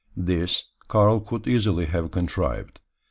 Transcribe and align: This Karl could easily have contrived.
This 0.17 0.63
Karl 0.87 1.19
could 1.19 1.47
easily 1.47 1.85
have 1.85 2.09
contrived. 2.09 2.79